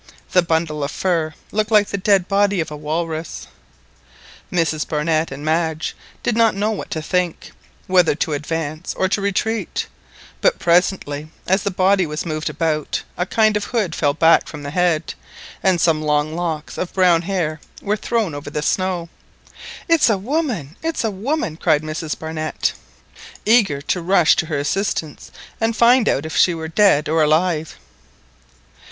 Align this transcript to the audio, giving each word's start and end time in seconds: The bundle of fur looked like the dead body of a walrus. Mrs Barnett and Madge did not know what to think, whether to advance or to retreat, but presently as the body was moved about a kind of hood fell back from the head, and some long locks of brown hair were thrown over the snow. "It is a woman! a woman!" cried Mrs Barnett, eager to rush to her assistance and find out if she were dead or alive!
The 0.31 0.41
bundle 0.41 0.83
of 0.83 0.89
fur 0.89 1.35
looked 1.51 1.69
like 1.69 1.89
the 1.89 1.95
dead 1.99 2.27
body 2.27 2.59
of 2.59 2.71
a 2.71 2.75
walrus. 2.75 3.45
Mrs 4.51 4.87
Barnett 4.89 5.31
and 5.31 5.45
Madge 5.45 5.95
did 6.23 6.35
not 6.35 6.55
know 6.55 6.71
what 6.71 6.89
to 6.89 7.03
think, 7.03 7.51
whether 7.85 8.15
to 8.15 8.33
advance 8.33 8.95
or 8.95 9.07
to 9.09 9.21
retreat, 9.21 9.85
but 10.41 10.57
presently 10.57 11.29
as 11.45 11.61
the 11.61 11.69
body 11.69 12.07
was 12.07 12.25
moved 12.25 12.49
about 12.49 13.03
a 13.15 13.27
kind 13.27 13.55
of 13.55 13.65
hood 13.65 13.93
fell 13.93 14.15
back 14.15 14.47
from 14.47 14.63
the 14.63 14.71
head, 14.71 15.13
and 15.61 15.79
some 15.79 16.01
long 16.01 16.33
locks 16.35 16.79
of 16.79 16.93
brown 16.93 17.21
hair 17.21 17.59
were 17.79 17.95
thrown 17.95 18.33
over 18.33 18.49
the 18.49 18.63
snow. 18.63 19.07
"It 19.87 20.01
is 20.01 20.09
a 20.09 20.17
woman! 20.17 20.77
a 20.83 21.11
woman!" 21.11 21.57
cried 21.57 21.83
Mrs 21.83 22.17
Barnett, 22.17 22.73
eager 23.45 23.83
to 23.83 24.01
rush 24.01 24.35
to 24.37 24.47
her 24.47 24.57
assistance 24.57 25.29
and 25.59 25.75
find 25.77 26.09
out 26.09 26.25
if 26.25 26.35
she 26.35 26.55
were 26.55 26.67
dead 26.67 27.07
or 27.07 27.21
alive! 27.21 27.77